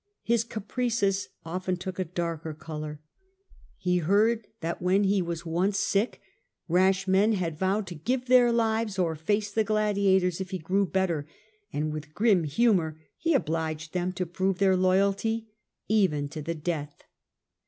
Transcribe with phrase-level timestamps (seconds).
[0.23, 3.01] His caprices often took a darker colour.
[3.77, 6.19] He heard that ^^^^ when he was once sick
[6.67, 10.47] rash men had vowed Lwiid^ ^ to give their lives or face the gladiators if
[10.49, 10.63] caprices.
[10.63, 11.27] grew better,
[11.71, 15.49] and with grim humour he obliged them to prove their loyalty,
[15.87, 17.03] even to the death.